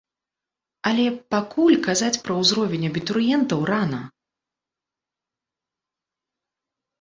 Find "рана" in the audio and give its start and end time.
3.71-4.01